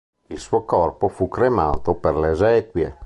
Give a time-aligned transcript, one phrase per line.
[0.29, 2.97] Il suo corpo fu cremato per le esequie.